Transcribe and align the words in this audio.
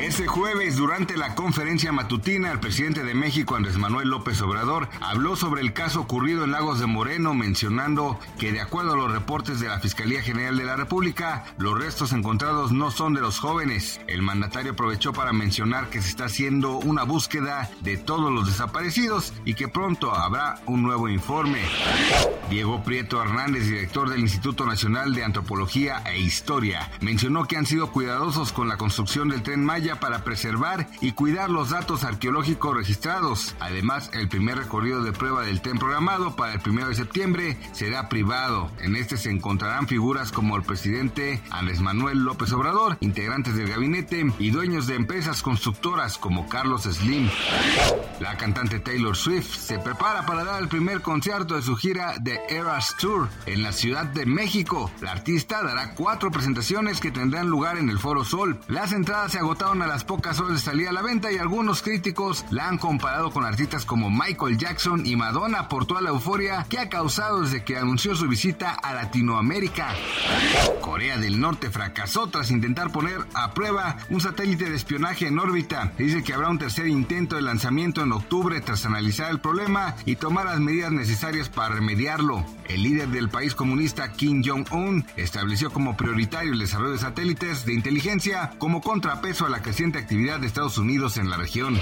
Este 0.00 0.26
jueves, 0.26 0.76
durante 0.76 1.14
la 1.18 1.34
conferencia 1.34 1.92
matutina, 1.92 2.50
el 2.50 2.58
presidente 2.58 3.04
de 3.04 3.14
México, 3.14 3.54
Andrés 3.54 3.76
Manuel 3.76 4.08
López 4.08 4.40
Obrador, 4.40 4.88
habló 5.02 5.36
sobre 5.36 5.60
el 5.60 5.74
caso 5.74 6.00
ocurrido 6.00 6.42
en 6.42 6.52
Lagos 6.52 6.80
de 6.80 6.86
Moreno, 6.86 7.34
mencionando 7.34 8.18
que 8.38 8.50
de 8.50 8.62
acuerdo 8.62 8.94
a 8.94 8.96
los 8.96 9.12
reportes 9.12 9.60
de 9.60 9.68
la 9.68 9.78
Fiscalía 9.78 10.22
General 10.22 10.56
de 10.56 10.64
la 10.64 10.74
República, 10.76 11.44
los 11.58 11.78
restos 11.78 12.14
encontrados 12.14 12.72
no 12.72 12.90
son 12.90 13.12
de 13.12 13.20
los 13.20 13.38
jóvenes. 13.38 14.00
El 14.06 14.22
mandatario 14.22 14.72
aprovechó 14.72 15.12
para 15.12 15.34
mencionar 15.34 15.90
que 15.90 16.00
se 16.00 16.08
está 16.08 16.24
haciendo 16.24 16.78
una 16.78 17.02
búsqueda 17.02 17.70
de 17.82 17.98
todos 17.98 18.32
los 18.32 18.46
desaparecidos 18.46 19.34
y 19.44 19.52
que 19.52 19.68
pronto 19.68 20.14
habrá 20.14 20.62
un 20.64 20.82
nuevo 20.82 21.10
informe. 21.10 21.60
Diego 22.48 22.82
Prieto 22.82 23.22
Hernández, 23.22 23.66
director 23.66 24.08
del 24.08 24.20
Instituto 24.20 24.64
Nacional 24.64 25.14
de 25.14 25.24
Antropología 25.24 26.02
e 26.06 26.18
Historia, 26.18 26.90
mencionó 27.00 27.44
que 27.44 27.58
han 27.58 27.66
sido 27.66 27.92
cuidadosos 27.92 28.50
con 28.50 28.66
la 28.66 28.78
construcción 28.78 29.28
del 29.28 29.42
tren 29.42 29.62
Maya 29.62 29.89
para 29.98 30.22
preservar 30.22 30.86
y 31.00 31.12
cuidar 31.12 31.50
los 31.50 31.70
datos 31.70 32.04
arqueológicos 32.04 32.76
registrados. 32.76 33.56
Además, 33.58 34.10
el 34.12 34.28
primer 34.28 34.58
recorrido 34.58 35.02
de 35.02 35.12
prueba 35.12 35.42
del 35.42 35.62
tren 35.62 35.78
programado 35.78 36.36
para 36.36 36.52
el 36.52 36.60
1 36.64 36.88
de 36.88 36.94
septiembre 36.94 37.58
será 37.72 38.08
privado. 38.08 38.70
En 38.80 38.94
este 38.94 39.16
se 39.16 39.30
encontrarán 39.30 39.88
figuras 39.88 40.30
como 40.30 40.56
el 40.56 40.62
presidente 40.62 41.42
Andrés 41.50 41.80
Manuel 41.80 42.18
López 42.18 42.52
Obrador, 42.52 42.98
integrantes 43.00 43.56
del 43.56 43.68
gabinete 43.68 44.32
y 44.38 44.50
dueños 44.50 44.86
de 44.86 44.94
empresas 44.94 45.42
constructoras 45.42 46.18
como 46.18 46.48
Carlos 46.48 46.82
Slim. 46.82 47.28
La 48.20 48.36
cantante 48.36 48.80
Taylor 48.80 49.16
Swift 49.16 49.56
se 49.56 49.78
prepara 49.78 50.26
para 50.26 50.44
dar 50.44 50.62
el 50.62 50.68
primer 50.68 51.00
concierto 51.00 51.56
de 51.56 51.62
su 51.62 51.76
gira 51.76 52.14
de 52.20 52.38
Eras 52.48 52.96
Tour 52.98 53.28
en 53.46 53.62
la 53.62 53.72
Ciudad 53.72 54.04
de 54.04 54.26
México. 54.26 54.90
La 55.00 55.12
artista 55.12 55.62
dará 55.62 55.94
cuatro 55.94 56.30
presentaciones 56.30 57.00
que 57.00 57.10
tendrán 57.10 57.48
lugar 57.48 57.78
en 57.78 57.88
el 57.88 57.98
Foro 57.98 58.24
Sol. 58.24 58.60
Las 58.68 58.92
entradas 58.92 59.32
se 59.32 59.38
agotaron 59.38 59.79
a 59.82 59.86
las 59.86 60.04
pocas 60.04 60.38
horas 60.40 60.54
de 60.54 60.58
salir 60.58 60.88
a 60.88 60.92
la 60.92 61.02
venta 61.02 61.32
y 61.32 61.38
algunos 61.38 61.82
críticos 61.82 62.44
la 62.50 62.68
han 62.68 62.78
comparado 62.78 63.30
con 63.30 63.44
artistas 63.44 63.84
como 63.84 64.10
Michael 64.10 64.58
Jackson 64.58 65.06
y 65.06 65.16
Madonna 65.16 65.68
por 65.68 65.86
toda 65.86 66.00
la 66.00 66.10
euforia 66.10 66.66
que 66.68 66.78
ha 66.78 66.88
causado 66.88 67.42
desde 67.42 67.64
que 67.64 67.76
anunció 67.76 68.14
su 68.14 68.28
visita 68.28 68.72
a 68.72 68.94
Latinoamérica. 68.94 69.88
Corea 70.80 71.18
del 71.18 71.40
Norte 71.40 71.70
fracasó 71.70 72.28
tras 72.28 72.50
intentar 72.50 72.90
poner 72.92 73.18
a 73.34 73.52
prueba 73.54 73.96
un 74.10 74.20
satélite 74.20 74.68
de 74.68 74.76
espionaje 74.76 75.26
en 75.26 75.38
órbita. 75.38 75.92
Dice 75.98 76.22
que 76.22 76.34
habrá 76.34 76.48
un 76.48 76.58
tercer 76.58 76.86
intento 76.86 77.36
de 77.36 77.42
lanzamiento 77.42 78.02
en 78.02 78.12
octubre 78.12 78.60
tras 78.60 78.84
analizar 78.84 79.30
el 79.30 79.40
problema 79.40 79.94
y 80.04 80.16
tomar 80.16 80.46
las 80.46 80.60
medidas 80.60 80.92
necesarias 80.92 81.48
para 81.48 81.74
remediarlo. 81.74 82.44
El 82.68 82.82
líder 82.82 83.08
del 83.08 83.28
país 83.28 83.54
comunista 83.54 84.12
Kim 84.12 84.42
Jong-un 84.44 85.04
estableció 85.16 85.72
como 85.72 85.96
prioritario 85.96 86.52
el 86.52 86.58
desarrollo 86.58 86.92
de 86.92 86.98
satélites 86.98 87.64
de 87.66 87.74
inteligencia 87.74 88.52
como 88.58 88.80
contrapeso 88.80 89.46
a 89.46 89.50
la 89.50 89.62
creciente 89.70 90.00
actividad 90.00 90.40
de 90.40 90.48
Estados 90.48 90.78
Unidos 90.78 91.16
en 91.16 91.30
la 91.30 91.36
región. 91.36 91.78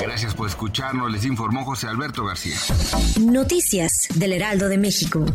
Gracias 0.00 0.36
por 0.36 0.46
escucharnos, 0.46 1.10
les 1.10 1.24
informó 1.24 1.64
José 1.64 1.88
Alberto 1.88 2.24
García. 2.24 2.56
Noticias 3.20 4.06
del 4.14 4.34
Heraldo 4.34 4.68
de 4.68 4.78
México. 4.78 5.26